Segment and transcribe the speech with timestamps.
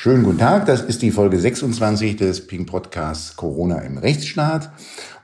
[0.00, 4.70] Schönen guten Tag, das ist die Folge 26 des Pink Podcasts Corona im Rechtsstaat.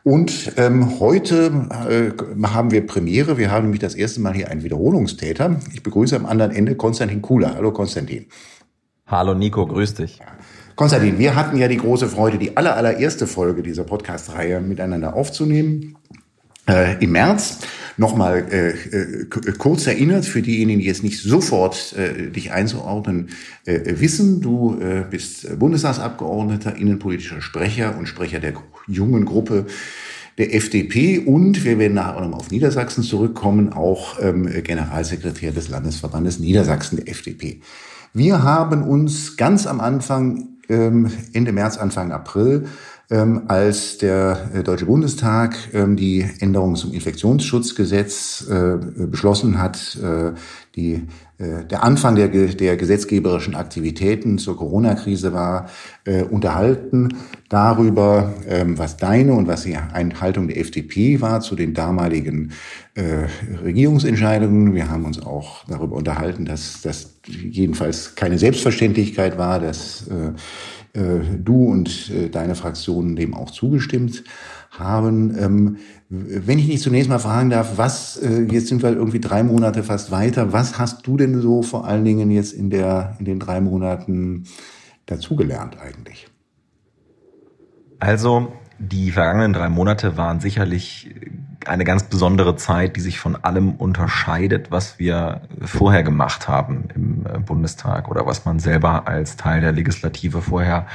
[0.02, 3.38] Und ähm, heute äh, haben wir Premiere.
[3.38, 5.60] Wir haben nämlich das erste Mal hier einen Wiederholungstäter.
[5.72, 7.54] Ich begrüße am anderen Ende Konstantin Kula.
[7.54, 8.26] Hallo Konstantin.
[9.06, 10.18] Hallo Nico, grüß dich.
[10.74, 15.96] Konstantin, wir hatten ja die große Freude, die aller, allererste Folge dieser Podcast-Reihe miteinander aufzunehmen.
[16.66, 17.58] Äh, Im März.
[17.96, 19.26] Nochmal äh, äh,
[19.58, 23.28] kurz erinnert, für diejenigen, die jetzt nicht sofort äh, dich einzuordnen
[23.66, 28.54] äh, wissen, du äh, bist Bundestagsabgeordneter, innenpolitischer Sprecher und Sprecher der
[28.88, 29.66] jungen Gruppe
[30.38, 35.68] der FDP und wir werden nachher auch nochmal auf Niedersachsen zurückkommen, auch ähm, Generalsekretär des
[35.68, 37.60] Landesverbandes Niedersachsen der FDP.
[38.12, 42.66] Wir haben uns ganz am Anfang, ähm, Ende März, Anfang April,
[43.10, 50.32] ähm, als der äh, Deutsche Bundestag ähm, die Änderung zum Infektionsschutzgesetz äh, beschlossen hat, äh,
[50.74, 51.02] die,
[51.38, 55.68] äh, der Anfang der, der gesetzgeberischen Aktivitäten zur Corona-Krise war,
[56.04, 57.16] äh, unterhalten
[57.50, 62.52] darüber, ähm, was deine und was die Einhaltung der FDP war zu den damaligen
[63.64, 64.72] Regierungsentscheidungen.
[64.72, 70.08] Wir haben uns auch darüber unterhalten, dass das jedenfalls keine Selbstverständlichkeit war, dass
[70.94, 74.24] du und äh, deine Fraktion dem auch zugestimmt
[74.70, 75.36] haben.
[75.38, 75.76] Ähm,
[76.08, 79.82] wenn ich dich zunächst mal fragen darf, was, äh, jetzt sind wir irgendwie drei Monate
[79.82, 83.40] fast weiter, was hast du denn so vor allen Dingen jetzt in, der, in den
[83.40, 84.44] drei Monaten
[85.06, 86.28] dazugelernt eigentlich?
[87.98, 91.14] Also, die vergangenen drei Monate waren sicherlich
[91.66, 97.26] eine ganz besondere Zeit, die sich von allem unterscheidet, was wir vorher gemacht haben im
[97.26, 100.86] äh, Bundestag oder was man selber als Teil der Legislative vorher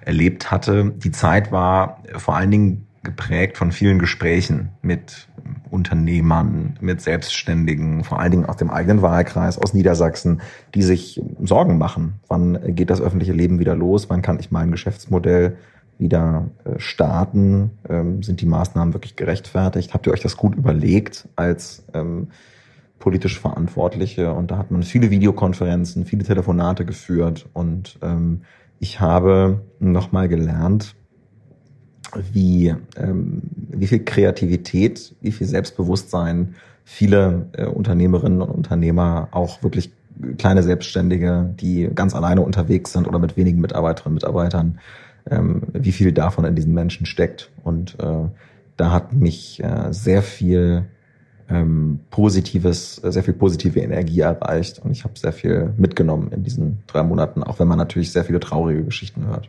[0.00, 0.92] erlebt hatte.
[0.96, 5.28] Die Zeit war vor allen Dingen geprägt von vielen Gesprächen mit
[5.70, 10.40] Unternehmern, mit Selbstständigen, vor allen Dingen aus dem eigenen Wahlkreis, aus Niedersachsen,
[10.74, 12.14] die sich Sorgen machen.
[12.26, 14.10] Wann geht das öffentliche Leben wieder los?
[14.10, 15.56] Wann kann ich mein Geschäftsmodell
[15.98, 17.70] wieder äh, starten?
[17.88, 19.94] Ähm, sind die Maßnahmen wirklich gerechtfertigt?
[19.94, 22.28] Habt ihr euch das gut überlegt als ähm,
[22.98, 24.32] politisch Verantwortliche?
[24.32, 28.42] Und da hat man viele Videokonferenzen, viele Telefonate geführt und ähm,
[28.78, 30.94] ich habe nochmal gelernt,
[32.32, 36.54] wie, ähm, wie viel Kreativität, wie viel Selbstbewusstsein
[36.84, 39.92] viele äh, Unternehmerinnen und Unternehmer, auch wirklich
[40.38, 44.78] kleine Selbstständige, die ganz alleine unterwegs sind oder mit wenigen Mitarbeiterinnen und Mitarbeitern,
[45.30, 47.50] ähm, wie viel davon in diesen Menschen steckt.
[47.64, 48.28] Und äh,
[48.76, 50.86] da hat mich äh, sehr viel
[51.48, 56.78] ähm, positives, sehr viel positive Energie erreicht und ich habe sehr viel mitgenommen in diesen
[56.86, 59.48] drei Monaten, auch wenn man natürlich sehr viele traurige Geschichten hört.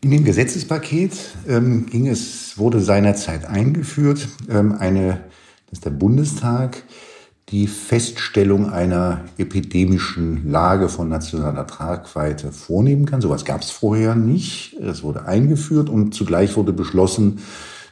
[0.00, 1.12] In dem Gesetzespaket
[1.48, 5.20] ähm, ging es, wurde seinerzeit eingeführt, ähm, eine,
[5.70, 6.82] dass der Bundestag
[7.50, 13.20] die Feststellung einer epidemischen Lage von nationaler Tragweite vornehmen kann.
[13.20, 14.74] Sowas gab es vorher nicht.
[14.74, 17.40] Es wurde eingeführt und zugleich wurde beschlossen,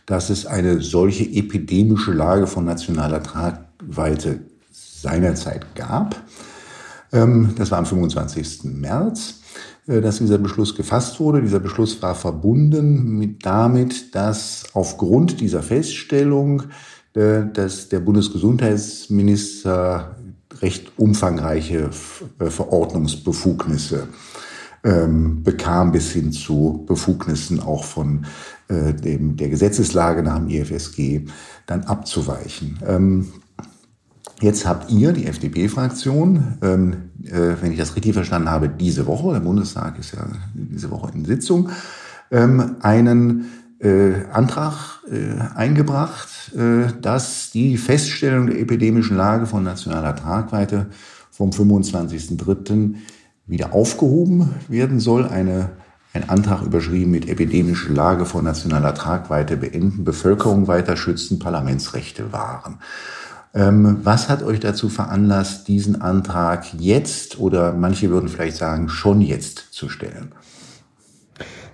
[0.07, 4.41] dass es eine solche epidemische Lage von nationaler Tragweite
[4.71, 6.17] seinerzeit gab.
[7.13, 8.65] Ähm, das war am 25.
[8.65, 9.41] März,
[9.87, 11.43] äh, dass dieser Beschluss gefasst wurde.
[11.43, 16.65] Dieser Beschluss war verbunden mit damit, dass aufgrund dieser Feststellung
[17.15, 20.17] dass der Bundesgesundheitsminister
[20.61, 21.91] recht umfangreiche
[22.39, 24.09] äh, Verordnungsbefugnisse
[24.84, 28.27] ähm, bekam bis hin zu Befugnissen auch von
[28.69, 31.27] äh, dem, der Gesetzeslage nach dem IFSG
[31.67, 32.78] dann abzuweichen.
[32.87, 33.33] Ähm,
[34.41, 39.34] jetzt habt ihr, die FDP-Fraktion, ähm, äh, wenn ich das richtig verstanden habe, diese Woche,
[39.34, 41.71] der Bundestag ist ja diese Woche in Sitzung,
[42.33, 43.47] ähm, einen
[43.82, 50.87] äh, Antrag äh, eingebracht, äh, dass die Feststellung der epidemischen Lage von nationaler Tragweite
[51.31, 52.94] vom 25.03.
[53.47, 55.26] wieder aufgehoben werden soll.
[55.26, 55.71] Eine,
[56.12, 62.78] ein Antrag überschrieben mit epidemische Lage von nationaler Tragweite beenden, Bevölkerung weiter schützen, Parlamentsrechte wahren.
[63.54, 69.21] Ähm, was hat euch dazu veranlasst, diesen Antrag jetzt oder manche würden vielleicht sagen schon
[69.21, 70.33] jetzt zu stellen?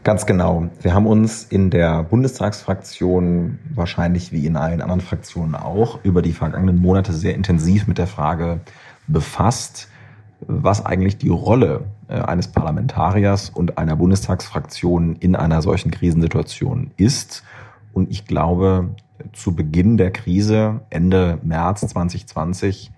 [0.09, 0.71] Ganz genau.
[0.81, 6.33] Wir haben uns in der Bundestagsfraktion, wahrscheinlich wie in allen anderen Fraktionen auch, über die
[6.33, 8.61] vergangenen Monate sehr intensiv mit der Frage
[9.07, 9.91] befasst,
[10.41, 17.43] was eigentlich die Rolle äh, eines Parlamentariers und einer Bundestagsfraktion in einer solchen Krisensituation ist.
[17.93, 18.89] Und ich glaube,
[19.35, 22.93] zu Beginn der Krise, Ende März 2020,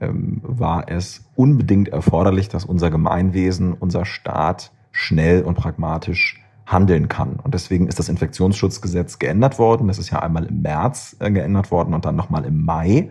[0.00, 7.36] ähm, war es unbedingt erforderlich, dass unser Gemeinwesen, unser Staat schnell und pragmatisch handeln kann.
[7.42, 9.88] Und deswegen ist das Infektionsschutzgesetz geändert worden.
[9.88, 13.10] Das ist ja einmal im März äh, geändert worden und dann nochmal im Mai.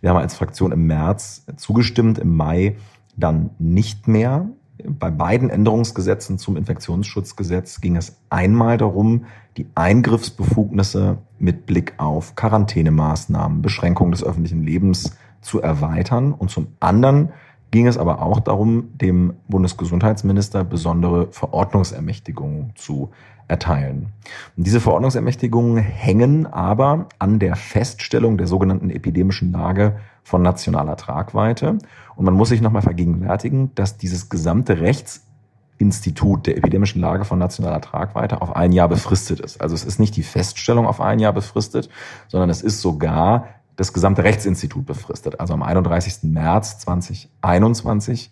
[0.00, 2.76] Wir haben als Fraktion im März zugestimmt, im Mai
[3.16, 4.46] dann nicht mehr.
[4.84, 9.26] bei beiden Änderungsgesetzen zum Infektionsschutzgesetz ging es einmal darum,
[9.56, 16.32] die Eingriffsbefugnisse mit Blick auf Quarantänemaßnahmen, Beschränkung des öffentlichen Lebens zu erweitern.
[16.32, 17.32] Und zum anderen
[17.72, 23.10] ging es aber auch darum, dem Bundesgesundheitsminister besondere Verordnungsermächtigungen zu
[23.48, 24.12] erteilen.
[24.56, 31.78] Und diese Verordnungsermächtigungen hängen aber an der Feststellung der sogenannten epidemischen Lage von nationaler Tragweite.
[32.14, 37.80] Und man muss sich nochmal vergegenwärtigen, dass dieses gesamte Rechtsinstitut der epidemischen Lage von nationaler
[37.80, 39.62] Tragweite auf ein Jahr befristet ist.
[39.62, 41.88] Also es ist nicht die Feststellung auf ein Jahr befristet,
[42.28, 45.40] sondern es ist sogar das gesamte Rechtsinstitut befristet.
[45.40, 46.30] Also am 31.
[46.30, 48.30] März 2021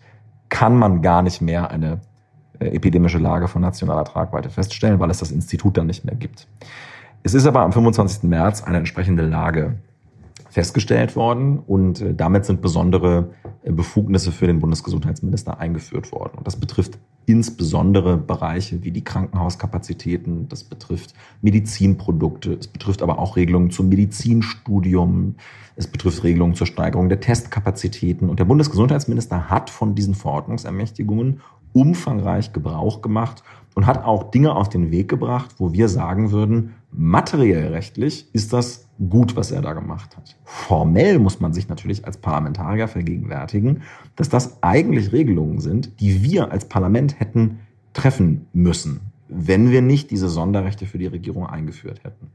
[0.48, 2.00] kann man gar nicht mehr eine
[2.58, 6.46] äh, epidemische Lage von nationaler Tragweite feststellen, weil es das Institut dann nicht mehr gibt.
[7.22, 8.24] Es ist aber am 25.
[8.24, 9.78] März eine entsprechende Lage
[10.50, 13.30] festgestellt worden und äh, damit sind besondere
[13.62, 16.38] äh, Befugnisse für den Bundesgesundheitsminister eingeführt worden.
[16.38, 23.36] Und das betrifft insbesondere Bereiche wie die Krankenhauskapazitäten, das betrifft Medizinprodukte, es betrifft aber auch
[23.36, 25.36] Regelungen zum Medizinstudium,
[25.76, 28.28] es betrifft Regelungen zur Steigerung der Testkapazitäten.
[28.28, 31.40] Und der Bundesgesundheitsminister hat von diesen Verordnungsermächtigungen
[31.72, 33.44] umfangreich Gebrauch gemacht
[33.74, 38.52] und hat auch Dinge auf den Weg gebracht, wo wir sagen würden, materiell rechtlich ist
[38.52, 40.36] das gut, was er da gemacht hat.
[40.44, 43.82] Formell muss man sich natürlich als Parlamentarier vergegenwärtigen,
[44.16, 47.60] dass das eigentlich Regelungen sind, die wir als Parlament hätten
[47.92, 52.30] treffen müssen, wenn wir nicht diese Sonderrechte für die Regierung eingeführt hätten.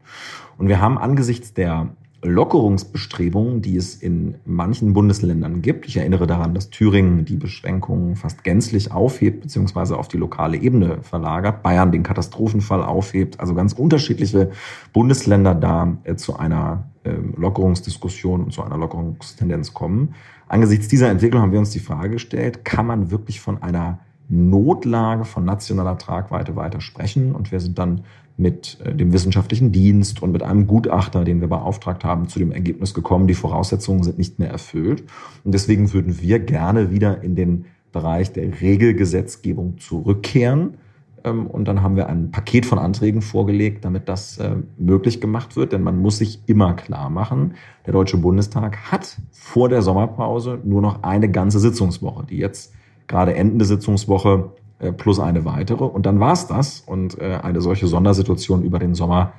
[0.58, 1.90] Und wir haben angesichts der
[2.26, 5.86] Lockerungsbestrebungen, die es in manchen Bundesländern gibt.
[5.86, 11.00] Ich erinnere daran, dass Thüringen die Beschränkungen fast gänzlich aufhebt beziehungsweise auf die lokale Ebene
[11.02, 14.52] verlagert, Bayern den Katastrophenfall aufhebt, also ganz unterschiedliche
[14.92, 20.16] Bundesländer da äh, zu einer äh, Lockerungsdiskussion und zu einer Lockerungstendenz kommen.
[20.48, 25.26] Angesichts dieser Entwicklung haben wir uns die Frage gestellt, kann man wirklich von einer Notlage
[25.26, 27.34] von nationaler Tragweite weiter sprechen?
[27.34, 28.02] Und wir sind dann
[28.38, 32.52] mit äh, dem wissenschaftlichen Dienst und mit einem Gutachter, den wir beauftragt haben, zu dem
[32.52, 35.04] Ergebnis gekommen, die Voraussetzungen sind nicht mehr erfüllt.
[35.44, 40.76] Und deswegen würden wir gerne wieder in den Bereich der Regelgesetzgebung zurückkehren.
[41.24, 45.56] Ähm, und dann haben wir ein Paket von Anträgen vorgelegt, damit das äh, möglich gemacht
[45.56, 45.72] wird.
[45.72, 47.54] Denn man muss sich immer klar machen,
[47.86, 52.74] der Deutsche Bundestag hat vor der Sommerpause nur noch eine ganze Sitzungswoche, die jetzt
[53.08, 55.84] gerade endende Sitzungswoche äh, plus eine weitere.
[55.84, 56.84] Und dann war es das.
[56.86, 59.34] Und äh, eine solche Sondersituation über den Sommer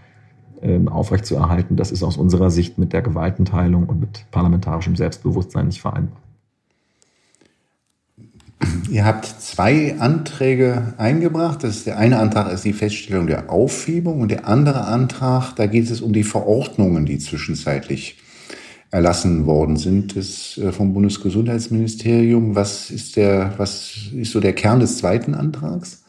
[0.62, 5.80] ähm, aufrechtzuerhalten, das ist aus unserer Sicht mit der Gewaltenteilung und mit parlamentarischem Selbstbewusstsein nicht
[5.80, 6.18] vereinbar.
[8.90, 11.62] Ihr habt zwei Anträge eingebracht.
[11.62, 15.66] Das ist der eine Antrag ist die Feststellung der Aufhebung und der andere Antrag, da
[15.66, 18.18] geht es um die Verordnungen, die zwischenzeitlich
[18.96, 22.56] erlassen worden sind ist äh, vom Bundesgesundheitsministerium.
[22.56, 26.02] Was ist der, was ist so der Kern des zweiten Antrags?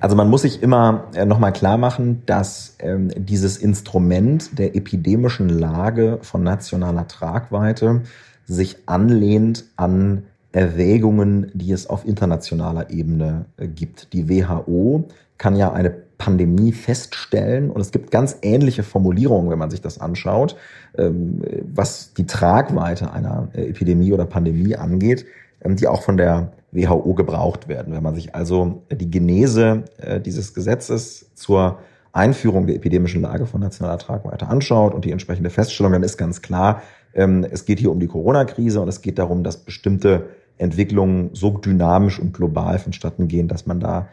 [0.00, 5.50] Also man muss sich immer äh, nochmal klar machen, dass ähm, dieses Instrument der epidemischen
[5.50, 8.00] Lage von nationaler Tragweite
[8.46, 14.14] sich anlehnt an Erwägungen, die es auf internationaler Ebene äh, gibt.
[14.14, 17.70] Die WHO kann ja eine Pandemie feststellen.
[17.70, 20.56] Und es gibt ganz ähnliche Formulierungen, wenn man sich das anschaut,
[20.96, 21.42] ähm,
[21.74, 25.26] was die Tragweite einer äh, Epidemie oder Pandemie angeht,
[25.62, 27.94] ähm, die auch von der WHO gebraucht werden.
[27.94, 31.78] Wenn man sich also die Genese äh, dieses Gesetzes zur
[32.12, 36.42] Einführung der epidemischen Lage von nationaler Tragweite anschaut und die entsprechende Feststellung, dann ist ganz
[36.42, 40.28] klar, ähm, es geht hier um die Corona-Krise und es geht darum, dass bestimmte
[40.58, 44.08] Entwicklungen so dynamisch und global vonstatten gehen, dass man da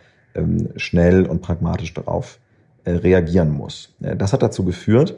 [0.75, 2.39] schnell und pragmatisch darauf
[2.83, 3.93] äh, reagieren muss.
[4.01, 5.15] Äh, das hat dazu geführt,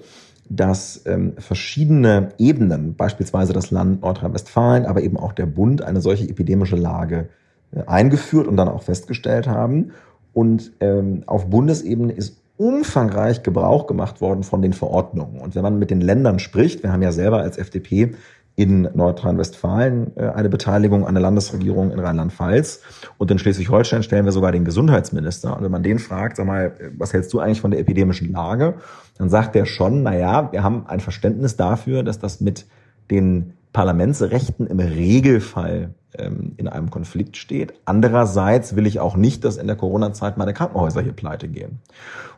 [0.49, 6.27] dass ähm, verschiedene Ebenen, beispielsweise das Land Nordrhein-Westfalen, aber eben auch der Bund, eine solche
[6.27, 7.29] epidemische Lage
[7.71, 9.91] äh, eingeführt und dann auch festgestellt haben.
[10.33, 15.39] Und ähm, auf Bundesebene ist umfangreich Gebrauch gemacht worden von den Verordnungen.
[15.39, 18.13] Und wenn man mit den Ländern spricht, wir haben ja selber als FDP
[18.55, 22.81] in Nordrhein-Westfalen äh, eine Beteiligung an der Landesregierung in Rheinland-Pfalz.
[23.17, 25.57] Und in Schleswig-Holstein stellen wir sogar den Gesundheitsminister.
[25.57, 28.75] Und wenn man den fragt, sag mal, was hältst du eigentlich von der epidemischen Lage?
[29.17, 32.65] Dann sagt er schon, na ja, wir haben ein Verständnis dafür, dass das mit
[33.09, 37.73] den Parlamentsrechten im Regelfall ähm, in einem Konflikt steht.
[37.85, 41.79] Andererseits will ich auch nicht, dass in der Corona-Zeit meine Krankenhäuser hier pleite gehen.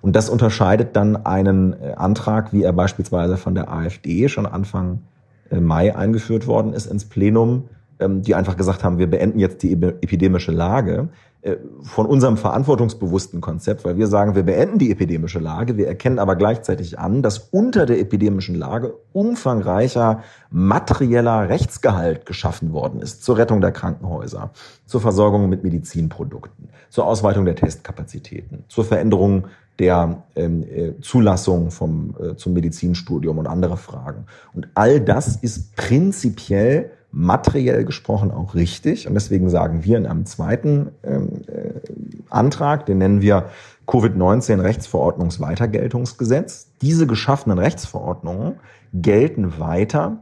[0.02, 5.02] Und das unterscheidet dann einen äh, Antrag, wie er beispielsweise von der AfD schon Anfang
[5.52, 9.72] Mai eingeführt worden ist ins Plenum, ähm, die einfach gesagt haben, wir beenden jetzt die
[9.72, 11.10] epidemische Lage,
[11.46, 16.18] äh, von unserem verantwortungsbewussten Konzept, weil wir sagen, wir beenden die epidemische Lage, wir erkennen
[16.18, 23.38] aber gleichzeitig an, dass unter der epidemischen Lage umfangreicher materieller Rechtsgehalt geschaffen worden ist zur
[23.38, 24.50] Rettung der Krankenhäuser,
[24.88, 29.46] zur Versorgung mit Medizinprodukten, zur Ausweitung der Testkapazitäten, zur Veränderung
[29.80, 34.26] der ähm, äh, Zulassung vom, äh, zum Medizinstudium und andere Fragen.
[34.54, 39.08] Und all das ist prinzipiell materiell gesprochen auch richtig.
[39.08, 41.76] Und deswegen sagen wir in einem zweiten ähm, äh,
[42.30, 43.46] Antrag, den nennen wir
[43.88, 46.72] Covid-19 Rechtsverordnungsweitergeltungsgesetz.
[46.82, 48.56] Diese geschaffenen Rechtsverordnungen
[48.94, 50.18] gelten weiter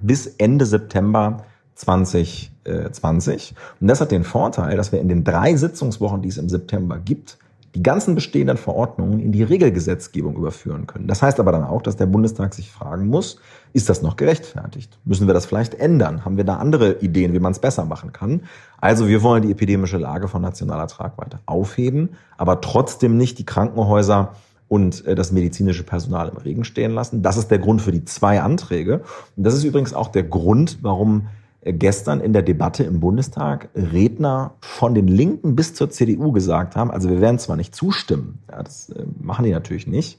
[0.00, 3.54] bis Ende September 2020.
[3.80, 6.98] Und das hat den Vorteil, dass wir in den drei Sitzungswochen, die es im September
[6.98, 7.36] gibt,
[7.74, 11.08] die ganzen bestehenden Verordnungen in die Regelgesetzgebung überführen können.
[11.08, 13.38] Das heißt aber dann auch, dass der Bundestag sich fragen muss,
[13.72, 14.98] ist das noch gerechtfertigt?
[15.04, 16.24] Müssen wir das vielleicht ändern?
[16.24, 18.42] Haben wir da andere Ideen, wie man es besser machen kann?
[18.80, 24.32] Also wir wollen die epidemische Lage von nationaler Tragweite aufheben, aber trotzdem nicht die Krankenhäuser
[24.68, 27.22] und äh, das medizinische Personal im Regen stehen lassen.
[27.22, 29.02] Das ist der Grund für die zwei Anträge.
[29.36, 31.28] Und das ist übrigens auch der Grund, warum
[31.72, 36.90] gestern in der Debatte im Bundestag Redner von den Linken bis zur CDU gesagt haben,
[36.90, 40.18] also wir werden zwar nicht zustimmen, ja, das äh, machen die natürlich nicht,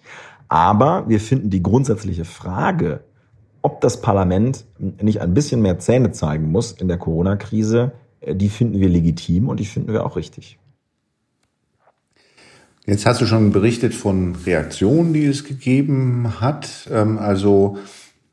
[0.49, 3.01] aber wir finden die grundsätzliche Frage,
[3.61, 8.49] ob das Parlament nicht ein bisschen mehr Zähne zeigen muss in der Corona-Krise, äh, die
[8.49, 10.59] finden wir legitim und die finden wir auch richtig.
[12.85, 16.89] Jetzt hast du schon berichtet von Reaktionen, die es gegeben hat.
[16.89, 17.77] Ähm, also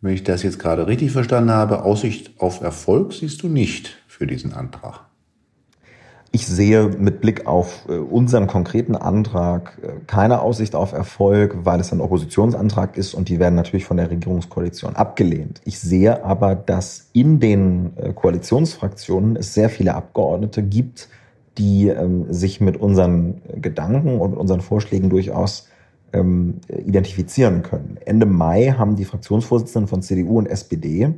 [0.04, 4.26] wenn ich das jetzt gerade richtig verstanden habe, Aussicht auf Erfolg siehst du nicht für
[4.26, 5.00] diesen Antrag.
[6.30, 11.80] Ich sehe mit Blick auf äh, unseren konkreten Antrag äh, keine Aussicht auf Erfolg, weil
[11.80, 15.62] es ein Oppositionsantrag ist und die werden natürlich von der Regierungskoalition abgelehnt.
[15.64, 21.08] Ich sehe aber, dass in den äh, Koalitionsfraktionen es sehr viele Abgeordnete gibt,
[21.56, 25.68] die ähm, sich mit unseren Gedanken und unseren Vorschlägen durchaus
[26.14, 27.98] ähm, identifizieren können.
[28.04, 31.12] Ende Mai haben die Fraktionsvorsitzenden von CDU und SPD,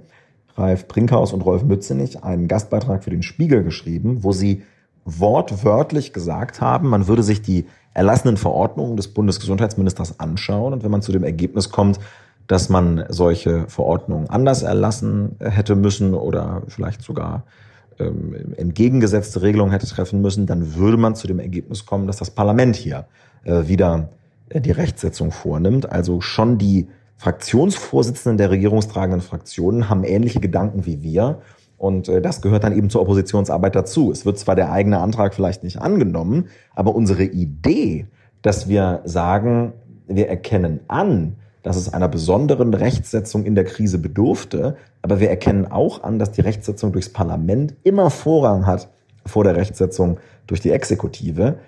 [0.57, 4.63] Ralf Brinkhaus und Rolf Mützenich, einen Gastbeitrag für den Spiegel geschrieben, wo sie
[5.05, 11.03] wortwörtlich gesagt haben, man würde sich die erlassenen Verordnungen des Bundesgesundheitsministers anschauen und wenn man
[11.03, 12.01] zu dem Ergebnis kommt,
[12.47, 17.45] dass man solche Verordnungen anders erlassen hätte müssen oder vielleicht sogar
[17.99, 22.31] ähm, entgegengesetzte Regelungen hätte treffen müssen, dann würde man zu dem Ergebnis kommen, dass das
[22.31, 23.07] Parlament hier
[23.45, 24.11] äh, wieder
[24.53, 25.91] die Rechtsetzung vornimmt.
[25.91, 31.41] Also schon die Fraktionsvorsitzenden der regierungstragenden Fraktionen haben ähnliche Gedanken wie wir.
[31.79, 34.11] Und äh, das gehört dann eben zur Oppositionsarbeit dazu.
[34.11, 38.07] Es wird zwar der eigene Antrag vielleicht nicht angenommen, aber unsere Idee,
[38.43, 39.73] dass wir sagen,
[40.07, 45.67] wir erkennen an, dass es einer besonderen Rechtsetzung in der Krise bedurfte, aber wir erkennen
[45.67, 48.89] auch an, dass die Rechtsetzung durchs Parlament immer Vorrang hat
[49.25, 51.59] vor der Rechtsetzung durch die Exekutive.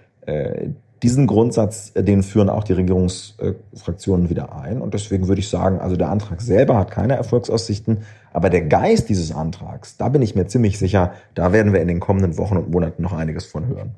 [1.03, 4.81] Diesen Grundsatz, äh, den führen auch die Regierungsfraktionen wieder ein.
[4.81, 7.99] Und deswegen würde ich sagen, also der Antrag selber hat keine Erfolgsaussichten,
[8.33, 11.89] aber der Geist dieses Antrags, da bin ich mir ziemlich sicher, da werden wir in
[11.89, 13.95] den kommenden Wochen und Monaten noch einiges von hören.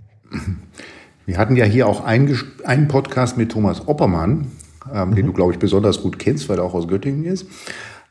[1.26, 4.50] Wir hatten ja hier auch einen Podcast mit Thomas Oppermann,
[4.92, 5.14] ähm, mhm.
[5.14, 7.46] den du, glaube ich, besonders gut kennst, weil er auch aus Göttingen ist.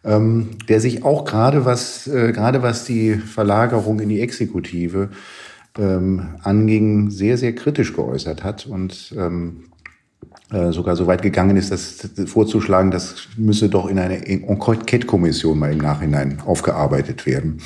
[0.05, 5.10] Ähm, der sich auch gerade was, äh, gerade was die Verlagerung in die Exekutive
[5.79, 9.65] ähm, anging, sehr, sehr kritisch geäußert hat und ähm,
[10.51, 15.71] äh, sogar so weit gegangen ist, das vorzuschlagen, das müsse doch in eine Enquete-Kommission mal
[15.71, 17.62] im Nachhinein aufgearbeitet werden,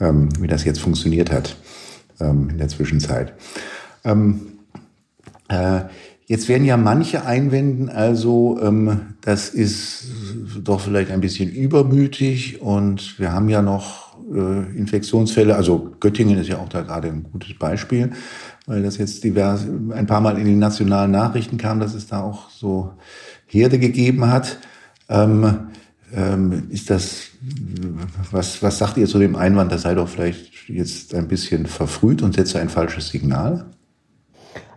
[0.00, 1.56] ähm, wie das jetzt funktioniert hat
[2.20, 3.32] ähm, in der Zwischenzeit.
[4.04, 4.58] Ähm,
[5.48, 5.82] äh,
[6.30, 10.04] Jetzt werden ja manche einwenden, also ähm, das ist
[10.62, 15.54] doch vielleicht ein bisschen übermütig und wir haben ja noch äh, Infektionsfälle.
[15.54, 18.10] Also Göttingen ist ja auch da gerade ein gutes Beispiel,
[18.66, 22.22] weil das jetzt divers, ein paar Mal in den nationalen Nachrichten kam, dass es da
[22.22, 22.92] auch so
[23.46, 24.58] Herde gegeben hat.
[25.08, 25.68] Ähm,
[26.14, 27.28] ähm, ist das,
[28.30, 32.22] was, was sagt ihr zu dem Einwand, das sei doch vielleicht jetzt ein bisschen verfrüht
[32.22, 33.66] und setze ein falsches Signal?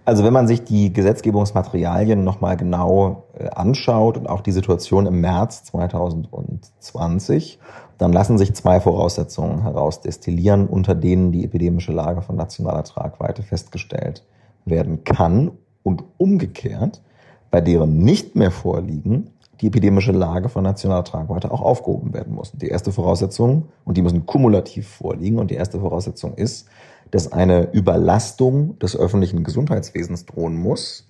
[0.05, 5.21] Also wenn man sich die Gesetzgebungsmaterialien nochmal genau äh, anschaut und auch die Situation im
[5.21, 7.59] März 2020,
[7.97, 14.25] dann lassen sich zwei Voraussetzungen herausdestillieren, unter denen die epidemische Lage von nationaler Tragweite festgestellt
[14.65, 15.51] werden kann
[15.83, 17.01] und umgekehrt,
[17.49, 19.29] bei deren nicht mehr vorliegen,
[19.61, 22.51] die epidemische Lage von nationaler Tragweite auch aufgehoben werden muss.
[22.51, 26.67] Die erste Voraussetzung, und die müssen kumulativ vorliegen, und die erste Voraussetzung ist,
[27.11, 31.07] dass eine Überlastung des öffentlichen Gesundheitswesens drohen muss.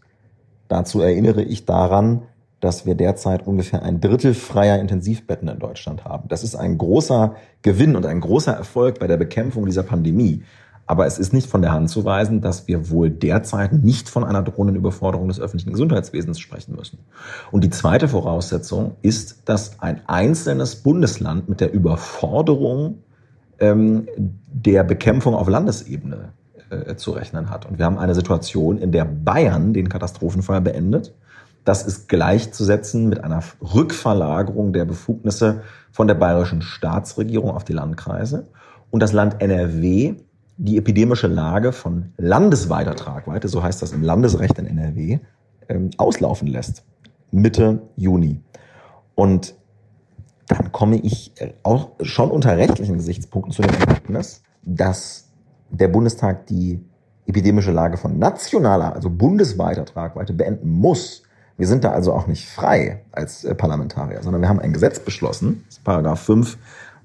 [0.67, 2.23] Dazu erinnere ich daran,
[2.59, 6.29] dass wir derzeit ungefähr ein Drittel freier Intensivbetten in Deutschland haben.
[6.29, 10.43] Das ist ein großer Gewinn und ein großer Erfolg bei der Bekämpfung dieser Pandemie.
[10.85, 14.23] Aber es ist nicht von der Hand zu weisen, dass wir wohl derzeit nicht von
[14.23, 16.99] einer drohenden Überforderung des öffentlichen Gesundheitswesens sprechen müssen.
[17.51, 22.99] Und die zweite Voraussetzung ist, dass ein einzelnes Bundesland mit der Überforderung
[23.63, 26.33] ähm, der Bekämpfung auf Landesebene
[26.69, 27.65] äh, zu rechnen hat.
[27.65, 31.13] Und wir haben eine Situation, in der Bayern den Katastrophenfall beendet.
[31.65, 38.47] Das ist gleichzusetzen mit einer Rückverlagerung der Befugnisse von der bayerischen Staatsregierung auf die Landkreise.
[38.91, 40.15] Und das Land NRW
[40.57, 45.19] die epidemische Lage von landesweiter Tragweite, so heißt das im Landesrecht in NRW,
[45.69, 46.83] ähm, auslaufen lässt.
[47.31, 48.39] Mitte Juni.
[49.15, 49.55] Und
[50.47, 55.29] dann komme ich äh, auch schon unter rechtlichen Gesichtspunkten zu dem Ergebnis, dass
[55.69, 56.83] der Bundestag die
[57.25, 61.23] epidemische Lage von nationaler, also bundesweiter Tragweite beenden muss.
[61.57, 64.99] Wir sind da also auch nicht frei als äh, Parlamentarier, sondern wir haben ein Gesetz
[64.99, 66.57] beschlossen, das Paragraph 5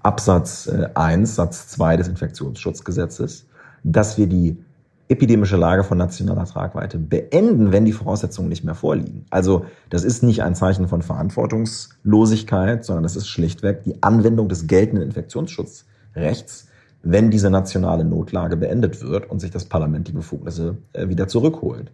[0.03, 3.47] Absatz 1 äh, Satz 2 des Infektionsschutzgesetzes,
[3.85, 4.63] dass wir die
[5.09, 9.25] epidemische Lage von nationaler Tragweite beenden, wenn die Voraussetzungen nicht mehr vorliegen.
[9.31, 14.67] Also das ist nicht ein Zeichen von Verantwortungslosigkeit, sondern das ist schlichtweg die Anwendung des
[14.67, 16.69] geltenden Infektionsschutzrechts,
[17.03, 21.91] wenn diese nationale Notlage beendet wird und sich das Parlament die Befugnisse äh, wieder zurückholt.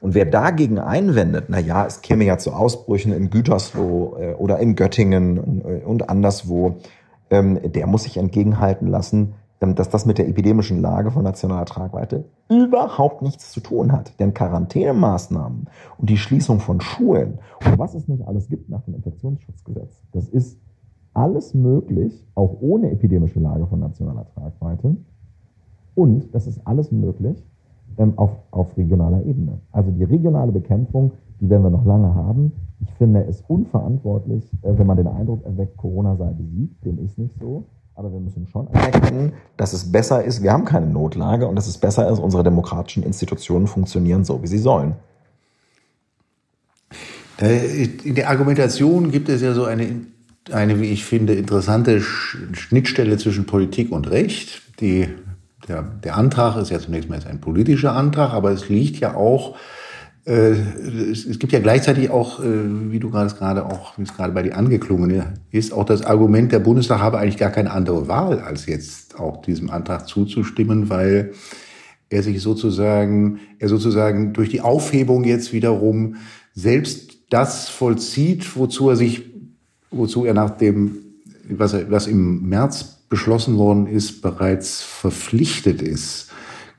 [0.00, 4.58] Und wer dagegen einwendet, na ja, es käme ja zu Ausbrüchen in Gütersloh äh, oder
[4.58, 6.78] in Göttingen und anderswo,
[7.30, 12.24] ähm, der muss sich entgegenhalten lassen, dass das mit der epidemischen Lage von nationaler Tragweite
[12.48, 14.18] überhaupt nichts zu tun hat.
[14.20, 18.94] Denn Quarantänemaßnahmen und die Schließung von Schulen und was es nicht alles gibt nach dem
[18.94, 20.58] Infektionsschutzgesetz, das ist
[21.14, 24.96] alles möglich, auch ohne epidemische Lage von nationaler Tragweite.
[25.94, 27.42] Und das ist alles möglich
[27.96, 29.60] ähm, auf, auf regionaler Ebene.
[29.72, 32.52] Also die regionale Bekämpfung, die werden wir noch lange haben.
[32.80, 36.84] Ich finde es unverantwortlich, äh, wenn man den Eindruck erweckt, Corona sei besiegt.
[36.84, 37.64] Dem ist nicht so.
[37.98, 41.66] Aber wir müssen schon erkennen, dass es besser ist, wir haben keine Notlage und dass
[41.66, 44.96] es besser ist, unsere demokratischen Institutionen funktionieren so, wie sie sollen.
[47.40, 50.02] In der Argumentation gibt es ja so eine,
[50.52, 54.62] eine wie ich finde, interessante Schnittstelle zwischen Politik und Recht.
[54.80, 55.08] Die,
[55.66, 59.56] der, der Antrag ist ja zunächst mal ein politischer Antrag, aber es liegt ja auch
[60.26, 64.32] es, es, gibt ja gleichzeitig auch, äh, wie du gerade gerade auch, wie es gerade
[64.32, 68.40] bei dir angeklungen ist, auch das Argument, der Bundestag habe eigentlich gar keine andere Wahl,
[68.40, 71.32] als jetzt auch diesem Antrag zuzustimmen, weil
[72.08, 76.16] er sich sozusagen, er sozusagen durch die Aufhebung jetzt wiederum
[76.54, 79.30] selbst das vollzieht, wozu er sich,
[79.92, 80.98] wozu er nach dem,
[81.48, 86.32] was, er, was im März beschlossen worden ist, bereits verpflichtet ist.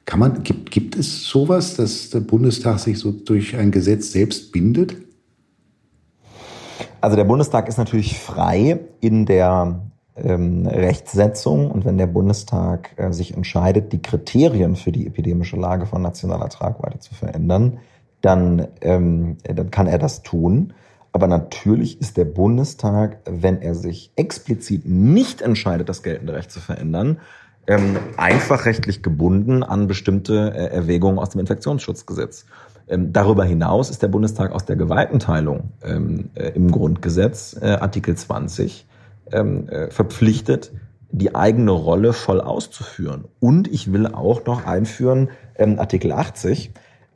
[0.08, 4.54] Kann man, gibt, gibt es sowas, dass der Bundestag sich so durch ein Gesetz selbst
[4.54, 4.96] bindet?
[7.02, 9.82] Also der Bundestag ist natürlich frei in der
[10.16, 15.86] ähm, Rechtssetzung und wenn der Bundestag äh, sich entscheidet, die Kriterien für die epidemische Lage
[15.86, 17.80] von nationaler Tragweite zu verändern,
[18.22, 20.72] dann, ähm, dann kann er das tun.
[21.12, 26.62] Aber natürlich ist der Bundestag, wenn er sich explizit nicht entscheidet, das geltende Recht zu
[26.62, 27.20] verändern,
[27.68, 32.46] ähm, einfach rechtlich gebunden an bestimmte äh, Erwägungen aus dem Infektionsschutzgesetz.
[32.88, 38.16] Ähm, darüber hinaus ist der Bundestag aus der Gewaltenteilung ähm, äh, im Grundgesetz, äh, Artikel
[38.16, 38.88] 20,
[39.34, 40.72] ähm, äh, verpflichtet,
[41.12, 43.26] die eigene Rolle voll auszuführen.
[43.40, 46.72] Und ich will auch noch einführen, ähm, Artikel 80,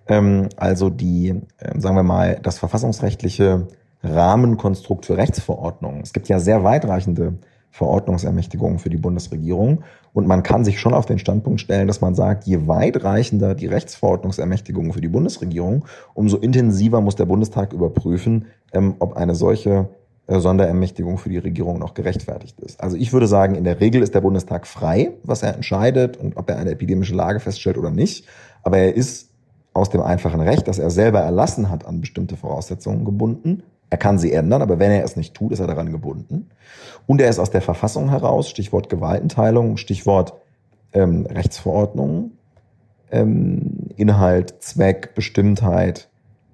[0.08, 1.42] ähm, also die,
[1.78, 3.68] sagen wir mal, das verfassungsrechtliche
[4.04, 6.02] Rahmenkonstrukt für Rechtsverordnungen.
[6.02, 7.36] Es gibt ja sehr weitreichende
[7.70, 9.84] Verordnungsermächtigungen für die Bundesregierung.
[10.13, 13.67] Und man kann sich schon auf den Standpunkt stellen, dass man sagt, je weitreichender die
[13.67, 19.89] Rechtsverordnungsermächtigungen für die Bundesregierung, umso intensiver muss der Bundestag überprüfen, ähm, ob eine solche
[20.28, 22.82] äh, Sonderermächtigung für die Regierung noch gerechtfertigt ist.
[22.82, 26.38] Also ich würde sagen, in der Regel ist der Bundestag frei, was er entscheidet und
[26.38, 28.26] ob er eine epidemische Lage feststellt oder nicht.
[28.63, 29.30] Aber er ist
[29.74, 33.63] aus dem einfachen Recht, das er selber erlassen hat, an bestimmte Voraussetzungen gebunden.
[33.91, 36.49] Er kann sie ändern, aber wenn er es nicht tut, ist er daran gebunden.
[37.08, 40.34] Und er ist aus der Verfassung heraus, Stichwort Gewaltenteilung, Stichwort
[40.93, 42.38] ähm, Rechtsverordnungen,
[43.12, 46.10] ähm, Inhalt, Zweck, Bestimmtheit,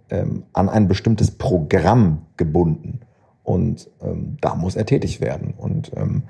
[0.10, 3.02] ähm, an ein bestimmtes Programm gebunden.
[3.44, 5.54] Und ähm, da muss er tätig werden.
[5.56, 6.24] Und ähm,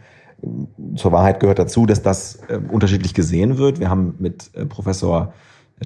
[0.97, 3.79] zur Wahrheit gehört dazu, dass das äh, unterschiedlich gesehen wird.
[3.79, 5.33] Wir haben mit äh, Professor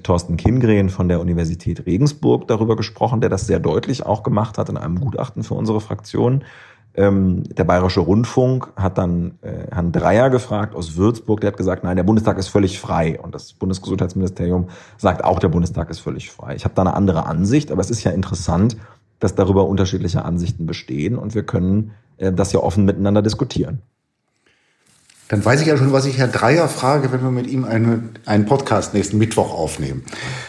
[0.02, 4.68] Thorsten Kindgren von der Universität Regensburg darüber gesprochen, der das sehr deutlich auch gemacht hat
[4.68, 6.44] in einem Gutachten für unsere Fraktion.
[6.94, 11.84] Ähm, der Bayerische Rundfunk hat dann äh, Herrn Dreier gefragt aus Würzburg, der hat gesagt,
[11.84, 13.18] nein, der Bundestag ist völlig frei.
[13.20, 16.54] Und das Bundesgesundheitsministerium sagt auch, der Bundestag ist völlig frei.
[16.54, 18.76] Ich habe da eine andere Ansicht, aber es ist ja interessant,
[19.20, 23.80] dass darüber unterschiedliche Ansichten bestehen und wir können äh, das ja offen miteinander diskutieren.
[25.32, 28.10] Dann weiß ich ja schon, was ich Herr Dreier frage, wenn wir mit ihm eine,
[28.26, 30.04] einen Podcast nächsten Mittwoch aufnehmen.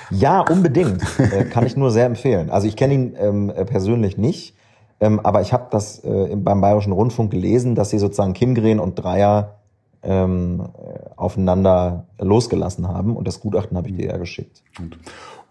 [0.10, 1.02] Ja, unbedingt.
[1.20, 2.50] äh, kann ich nur sehr empfehlen.
[2.50, 4.58] Also ich kenne ihn ähm, äh, persönlich nicht,
[5.00, 8.96] ähm, aber ich habe das äh, beim Bayerischen Rundfunk gelesen, dass sie sozusagen Kimgren und
[8.96, 9.62] Dreier
[10.02, 10.68] ähm,
[11.16, 14.64] aufeinander losgelassen haben und das Gutachten habe ich dir ja geschickt.
[14.78, 14.98] Und,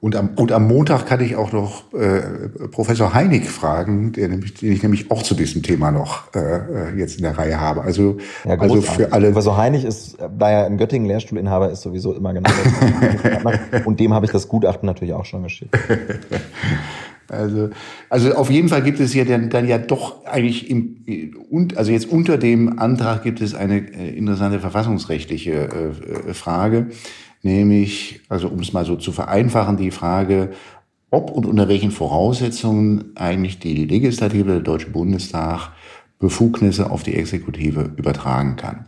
[0.03, 4.55] und, am, und am Montag kann ich auch noch äh, Professor Heinig fragen, der nämlich,
[4.55, 7.83] den ich nämlich auch zu diesem Thema noch äh, jetzt in der Reihe habe.
[7.83, 9.29] Also, ja, also für alle.
[9.29, 12.51] Professor Heinig ist, da er in Göttingen Lehrstuhlinhaber ist, sowieso immer genau
[13.85, 15.79] und dem habe ich das Gutachten natürlich auch schon geschickt.
[17.29, 17.71] Also,
[18.11, 21.91] also auf jeden Fall gibt es ja dann, dann ja doch eigentlich im, und, also
[21.91, 26.89] jetzt unter dem Antrag gibt es eine äh, interessante verfassungsrechtliche äh, äh, Frage,
[27.43, 30.53] nämlich, also um es mal so zu vereinfachen, die Frage,
[31.11, 35.73] ob und unter welchen Voraussetzungen eigentlich die Legislative, der Deutsche Bundestag,
[36.19, 38.87] Befugnisse auf die Exekutive übertragen kann.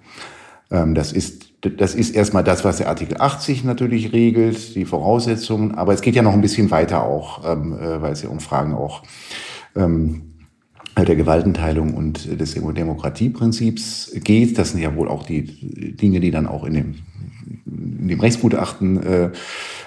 [0.70, 5.74] Ähm, das ist das ist erstmal das, was der Artikel 80 natürlich regelt, die Voraussetzungen.
[5.74, 8.40] Aber es geht ja noch ein bisschen weiter auch, ähm, äh, weil es ja um
[8.40, 9.02] Fragen auch
[9.74, 10.34] ähm,
[10.96, 14.58] der Gewaltenteilung und des Demokratieprinzips geht.
[14.58, 16.94] Das sind ja wohl auch die Dinge, die dann auch in dem,
[17.66, 19.30] in dem Rechtsgutachten äh,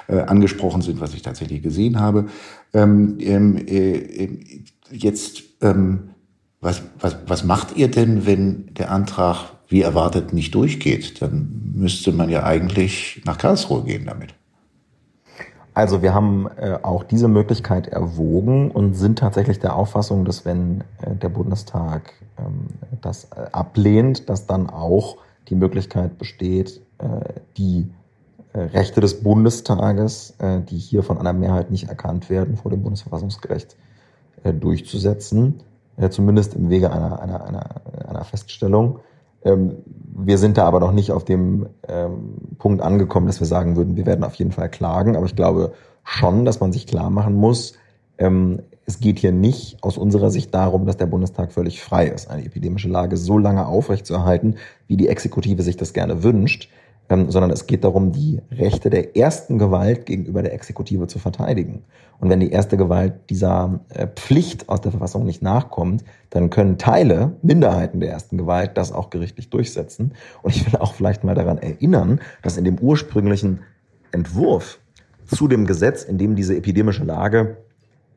[0.07, 2.27] äh, angesprochen sind, was ich tatsächlich gesehen habe.
[2.73, 4.29] Ähm, ähm äh,
[4.91, 6.09] jetzt, ähm,
[6.61, 12.11] was, was, was macht ihr denn, wenn der Antrag wie erwartet nicht durchgeht, dann müsste
[12.11, 14.33] man ja eigentlich nach Karlsruhe gehen damit.
[15.73, 20.81] Also wir haben äh, auch diese Möglichkeit erwogen und sind tatsächlich der Auffassung, dass wenn
[21.01, 22.65] äh, der Bundestag ähm,
[23.01, 25.17] das äh, ablehnt, dass dann auch
[25.49, 26.86] die Möglichkeit besteht, äh,
[27.57, 27.89] die
[28.57, 32.81] äh, Rechte des Bundestages, äh, die hier von einer Mehrheit nicht erkannt werden, vor dem
[32.81, 33.75] Bundesverfassungsgericht
[34.61, 35.61] durchzusetzen,
[36.11, 38.99] zumindest im Wege einer, einer, einer, einer Feststellung.
[39.43, 39.77] Ähm,
[40.15, 43.97] wir sind da aber noch nicht auf dem ähm, Punkt angekommen, dass wir sagen würden,
[43.97, 45.15] wir werden auf jeden Fall klagen.
[45.15, 47.73] Aber ich glaube schon, dass man sich klar machen muss,
[48.19, 52.29] ähm, es geht hier nicht aus unserer Sicht darum, dass der Bundestag völlig frei ist,
[52.29, 54.55] eine epidemische Lage so lange aufrechtzuerhalten,
[54.87, 56.69] wie die Exekutive sich das gerne wünscht
[57.09, 61.83] ähm, sondern es geht darum, die Rechte der ersten Gewalt gegenüber der Exekutive zu verteidigen.
[62.19, 66.77] Und wenn die erste Gewalt dieser äh, Pflicht aus der Verfassung nicht nachkommt, dann können
[66.77, 70.13] Teile, Minderheiten der ersten Gewalt das auch gerichtlich durchsetzen.
[70.41, 73.59] Und ich will auch vielleicht mal daran erinnern, dass in dem ursprünglichen
[74.11, 74.79] Entwurf
[75.25, 77.57] zu dem Gesetz, in dem diese epidemische Lage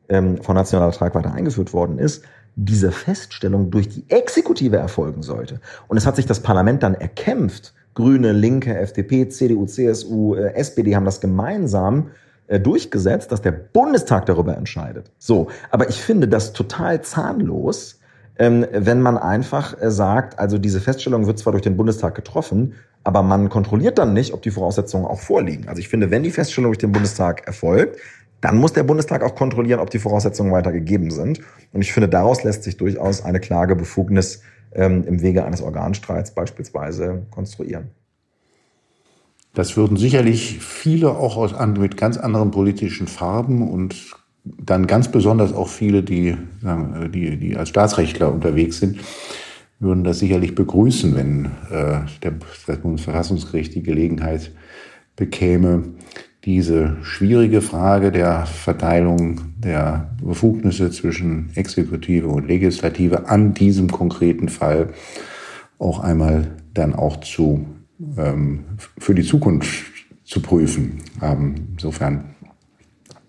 [0.09, 2.23] ähm, von nationaler Tragweite eingeführt worden ist,
[2.55, 5.61] diese Feststellung durch die Exekutive erfolgen sollte.
[5.87, 10.95] Und es hat sich das Parlament dann erkämpft, Grüne, Linke, FDP, CDU, CSU, äh, SPD
[10.95, 12.11] haben das gemeinsam
[12.47, 15.11] äh, durchgesetzt, dass der Bundestag darüber entscheidet.
[15.17, 17.99] So, aber ich finde das total zahnlos,
[18.37, 22.73] ähm, wenn man einfach äh, sagt, also diese Feststellung wird zwar durch den Bundestag getroffen,
[23.03, 25.67] aber man kontrolliert dann nicht, ob die Voraussetzungen auch vorliegen.
[25.67, 27.99] Also ich finde, wenn die Feststellung durch den Bundestag erfolgt,
[28.41, 31.41] dann muss der Bundestag auch kontrollieren, ob die Voraussetzungen weiter gegeben sind.
[31.73, 34.41] Und ich finde, daraus lässt sich durchaus eine Klagebefugnis
[34.73, 37.91] ähm, im Wege eines Organstreits beispielsweise konstruieren.
[39.53, 45.53] Das würden sicherlich viele auch aus, mit ganz anderen politischen Farben und dann ganz besonders
[45.53, 46.35] auch viele, die,
[47.13, 48.99] die, die als Staatsrechtler unterwegs sind,
[49.79, 52.33] würden das sicherlich begrüßen, wenn äh, der,
[52.65, 54.51] das Bundesverfassungsgericht die Gelegenheit
[55.15, 55.83] bekäme,
[56.45, 64.89] diese schwierige Frage der Verteilung der Befugnisse zwischen Exekutive und Legislative an diesem konkreten Fall
[65.77, 67.67] auch einmal dann auch zu,
[68.17, 68.65] ähm,
[68.97, 69.85] für die Zukunft
[70.23, 70.99] zu prüfen.
[71.21, 72.35] Ähm, insofern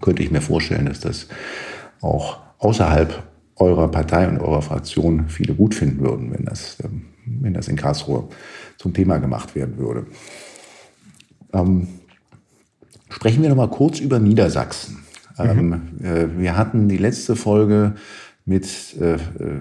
[0.00, 1.28] könnte ich mir vorstellen, dass das
[2.00, 3.22] auch außerhalb
[3.56, 7.76] eurer Partei und eurer Fraktion viele gut finden würden, wenn das, ähm, wenn das in
[7.76, 8.28] Karlsruhe
[8.78, 10.06] zum Thema gemacht werden würde.
[11.52, 11.88] Ähm,
[13.12, 15.04] Sprechen wir noch mal kurz über Niedersachsen.
[15.38, 15.44] Mhm.
[15.44, 17.94] Ähm, äh, wir hatten die letzte Folge
[18.46, 18.66] mit
[19.00, 19.18] äh, äh,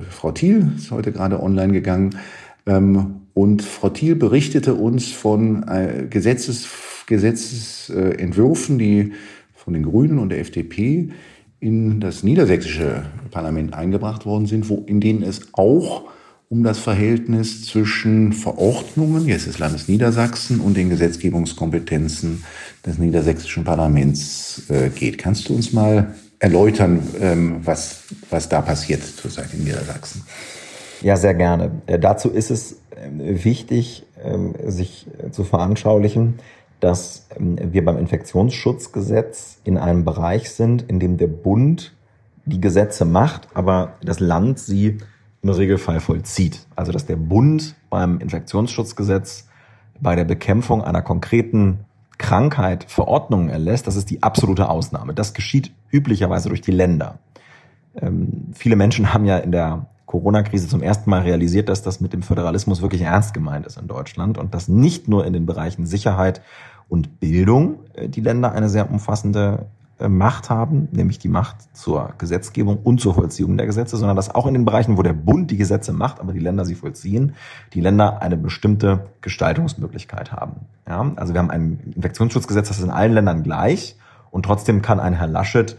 [0.10, 2.18] Frau Thiel, ist heute gerade online gegangen.
[2.66, 6.68] Ähm, und Frau Thiel berichtete uns von äh, Gesetzes,
[7.08, 9.14] Gesetzesentwürfen, die
[9.54, 11.10] von den Grünen und der FDP
[11.60, 16.06] in das niedersächsische Parlament eingebracht worden sind, wo, in denen es auch
[16.52, 22.44] um das Verhältnis zwischen Verordnungen, jetzt des Landes Niedersachsen, und den Gesetzgebungskompetenzen
[22.86, 25.18] des niedersächsischen Parlaments äh, geht.
[25.18, 30.24] Kannst du uns mal erläutern, ähm, was, was da passiert zurzeit in Niedersachsen?
[31.02, 31.72] Ja, sehr gerne.
[31.86, 36.40] Äh, dazu ist es äh, wichtig, ähm, sich zu veranschaulichen,
[36.82, 41.94] dass ähm, wir beim Infektionsschutzgesetz in einem Bereich sind, in dem der Bund
[42.44, 44.98] die Gesetze macht, aber das Land sie
[45.42, 46.68] im Regelfall vollzieht.
[46.76, 49.48] Also dass der Bund beim Infektionsschutzgesetz
[50.00, 51.80] bei der Bekämpfung einer konkreten
[52.18, 55.14] Krankheit Verordnungen erlässt, das ist die absolute Ausnahme.
[55.14, 57.20] Das geschieht üblicherweise durch die Länder.
[57.96, 62.14] Ähm, viele Menschen haben ja in der Corona-Krise zum ersten Mal realisiert, dass das mit
[62.14, 65.86] dem Föderalismus wirklich ernst gemeint ist in Deutschland und dass nicht nur in den Bereichen
[65.86, 66.42] Sicherheit
[66.90, 69.66] und Bildung äh, die Länder eine sehr umfassende
[70.10, 74.48] Macht haben, nämlich die Macht zur Gesetzgebung und zur Vollziehung der Gesetze, sondern dass auch
[74.48, 77.34] in den Bereichen, wo der Bund die Gesetze macht, aber die Länder sie vollziehen,
[77.74, 80.68] die Länder eine bestimmte Gestaltungsmöglichkeit haben.
[80.88, 83.96] Ja, also wir haben ein Infektionsschutzgesetz, das ist in allen Ländern gleich
[84.32, 85.78] und trotzdem kann ein Herr Laschet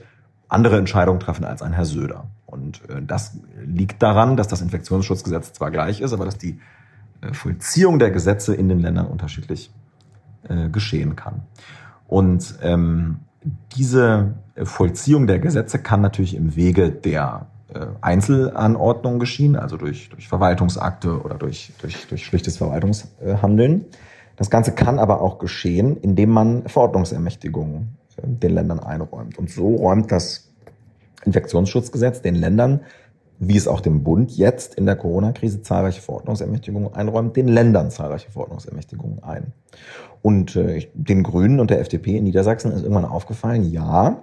[0.49, 2.25] andere Entscheidungen treffen als ein Herr Söder.
[2.47, 6.61] Und äh, das liegt daran, dass das Infektionsschutzgesetz zwar gleich ist, aber dass die
[7.23, 9.73] äh, Vollziehung der Gesetze in den Ländern unterschiedlich
[10.49, 11.43] äh, geschehen kann.
[12.07, 13.21] Und ähm,
[13.77, 20.29] diese Vollziehung der Gesetze kann natürlich im Wege der äh, Einzelanordnung geschehen, also durch, durch
[20.29, 23.87] Verwaltungsakte oder durch, durch, durch schlichtes Verwaltungshandeln.
[24.37, 29.39] Das Ganze kann aber auch geschehen, indem man Verordnungsermächtigungen äh, den Ländern einräumt.
[29.39, 30.53] Und so räumt das
[31.25, 32.81] Infektionsschutzgesetz den Ländern,
[33.45, 38.31] wie es auch dem Bund jetzt in der Corona-Krise zahlreiche Verordnungsermächtigungen einräumt, den Ländern zahlreiche
[38.31, 39.53] Verordnungsermächtigungen ein.
[40.23, 44.23] Und äh, den Grünen und der FDP in Niedersachsen ist irgendwann aufgefallen, ja,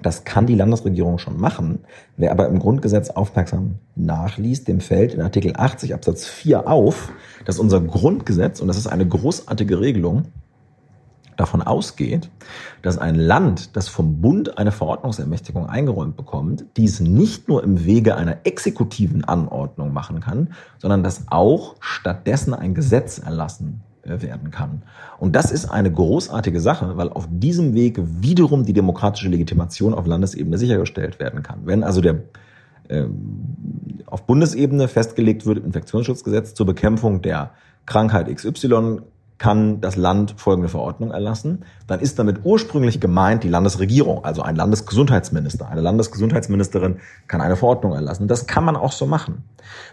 [0.00, 1.80] das kann die Landesregierung schon machen.
[2.16, 7.12] Wer aber im Grundgesetz aufmerksam nachliest, dem fällt in Artikel 80 Absatz 4 auf,
[7.44, 10.24] dass unser Grundgesetz, und das ist eine großartige Regelung,
[11.36, 12.30] davon ausgeht,
[12.82, 18.16] dass ein Land, das vom Bund eine Verordnungsermächtigung eingeräumt bekommt, dies nicht nur im Wege
[18.16, 24.82] einer exekutiven Anordnung machen kann, sondern dass auch stattdessen ein Gesetz erlassen äh, werden kann.
[25.18, 30.06] Und das ist eine großartige Sache, weil auf diesem Weg wiederum die demokratische Legitimation auf
[30.06, 31.60] Landesebene sichergestellt werden kann.
[31.64, 32.22] Wenn also der
[32.88, 33.04] äh,
[34.06, 37.50] auf Bundesebene festgelegt wird Infektionsschutzgesetz zur Bekämpfung der
[37.84, 39.00] Krankheit XY
[39.38, 41.64] kann das Land folgende Verordnung erlassen.
[41.86, 45.68] Dann ist damit ursprünglich gemeint die Landesregierung, also ein Landesgesundheitsminister.
[45.68, 48.28] Eine Landesgesundheitsministerin kann eine Verordnung erlassen.
[48.28, 49.44] Das kann man auch so machen.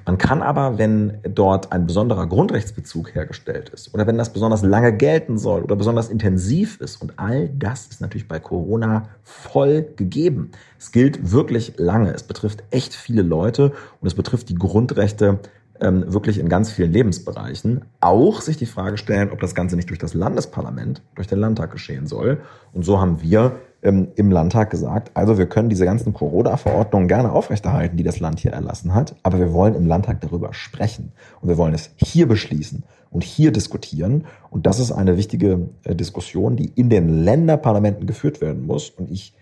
[0.06, 4.96] Man kann aber, wenn dort ein besonderer Grundrechtsbezug hergestellt ist oder wenn das besonders lange
[4.96, 10.52] gelten soll oder besonders intensiv ist und all das ist natürlich bei Corona voll gegeben.
[10.80, 12.14] Es gilt wirklich lange.
[12.14, 15.40] Es betrifft echt viele Leute und es betrifft die Grundrechte
[15.80, 19.90] ähm, wirklich in ganz vielen Lebensbereichen auch sich die Frage stellen, ob das Ganze nicht
[19.90, 22.42] durch das Landesparlament, durch den Landtag geschehen soll.
[22.74, 27.32] Und so haben wir ähm, im Landtag gesagt, also wir können diese ganzen Corona-Verordnungen gerne
[27.32, 31.50] aufrechterhalten, die das Land hier erlassen hat, aber wir wollen im Landtag darüber sprechen und
[31.50, 34.26] wir wollen es hier beschließen und hier diskutieren.
[34.50, 38.90] Und das ist eine wichtige äh, Diskussion, die in den Länderparlamenten geführt werden muss.
[38.90, 39.34] Und ich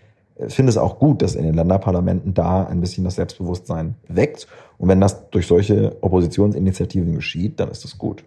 [0.48, 4.46] finde es auch gut, dass in den Länderparlamenten da ein bisschen das Selbstbewusstsein weckt.
[4.78, 8.24] Und wenn das durch solche Oppositionsinitiativen geschieht, dann ist das gut.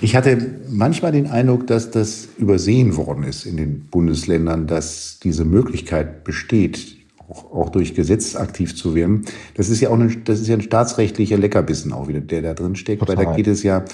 [0.00, 5.44] Ich hatte manchmal den Eindruck, dass das übersehen worden ist in den Bundesländern, dass diese
[5.44, 6.96] Möglichkeit besteht,
[7.28, 9.26] auch, auch durch Gesetz aktiv zu werden.
[9.54, 12.54] Das ist ja auch ein, das ist ja ein staatsrechtlicher Leckerbissen auch wieder, der da
[12.54, 13.16] drin steckt, Total.
[13.16, 13.84] weil da geht es ja,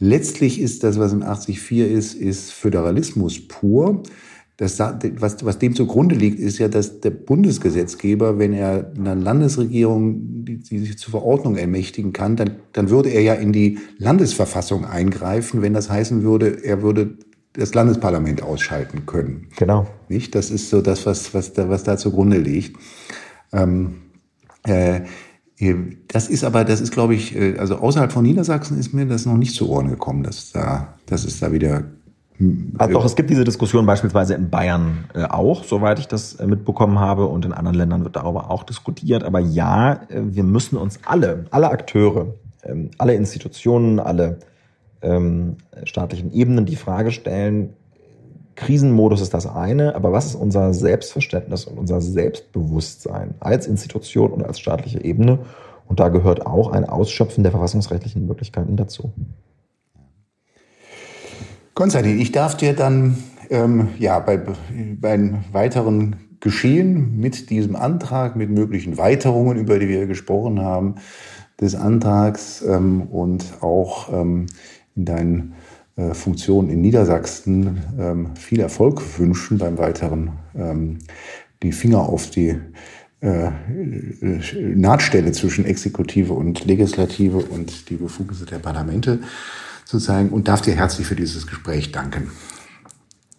[0.00, 4.02] letztlich ist das, was in 84 ist, ist Föderalismus pur.
[4.62, 10.44] Das, was, was dem zugrunde liegt, ist ja, dass der Bundesgesetzgeber, wenn er einer Landesregierung,
[10.44, 14.84] die, die sich zur Verordnung ermächtigen kann, dann, dann würde er ja in die Landesverfassung
[14.84, 17.18] eingreifen, wenn das heißen würde, er würde
[17.54, 19.48] das Landesparlament ausschalten können.
[19.56, 19.88] Genau.
[20.08, 20.36] Nicht?
[20.36, 22.76] Das ist so das, was, was, da, was da zugrunde liegt.
[23.52, 23.94] Ähm,
[24.62, 25.00] äh,
[26.06, 29.26] das ist aber, das ist, glaube ich, äh, also außerhalb von Niedersachsen ist mir das
[29.26, 31.82] noch nicht zu Ohren gekommen, dass da, dass es da wieder
[32.78, 36.46] also doch, es gibt diese Diskussion beispielsweise in Bayern äh, auch, soweit ich das äh,
[36.46, 39.24] mitbekommen habe, und in anderen Ländern wird darüber auch diskutiert.
[39.24, 44.38] Aber ja, äh, wir müssen uns alle, alle Akteure, ähm, alle Institutionen, alle
[45.02, 47.74] ähm, staatlichen Ebenen die Frage stellen,
[48.54, 54.44] Krisenmodus ist das eine, aber was ist unser Selbstverständnis und unser Selbstbewusstsein als Institution und
[54.44, 55.40] als staatliche Ebene?
[55.88, 59.12] Und da gehört auch ein Ausschöpfen der verfassungsrechtlichen Möglichkeiten dazu.
[61.74, 63.16] Konstantin, ich darf dir dann
[63.48, 64.38] ähm, ja, bei,
[65.00, 70.96] bei weiteren Geschehen mit diesem Antrag, mit möglichen Weiterungen, über die wir gesprochen haben,
[71.60, 74.46] des Antrags ähm, und auch ähm,
[74.96, 75.54] in deinen
[75.96, 80.98] äh, Funktionen in Niedersachsen ähm, viel Erfolg wünschen beim weiteren ähm,
[81.62, 82.58] die Finger auf die
[83.20, 83.50] äh,
[84.74, 89.20] Nahtstelle zwischen Exekutive und Legislative und die Befugnisse der Parlamente
[89.92, 92.30] sozusagen und darf dir herzlich für dieses Gespräch danken.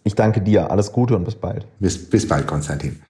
[0.04, 0.70] Ich danke dir.
[0.70, 1.66] Alles Gute und bis bald.
[1.80, 3.00] Bis, bis bald, Konstantin.